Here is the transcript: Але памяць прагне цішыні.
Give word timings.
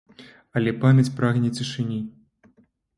Але 0.59 0.71
памяць 0.87 1.07
прагне 1.21 1.53
цішыні. 1.61 2.03